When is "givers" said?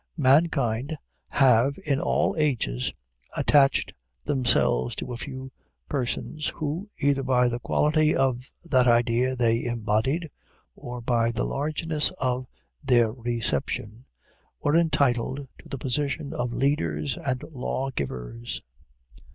17.91-18.59